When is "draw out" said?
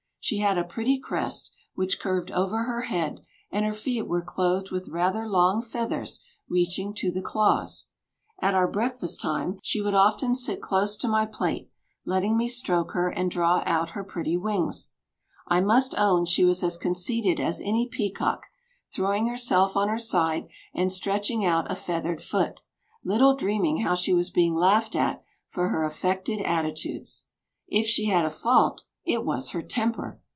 13.31-13.89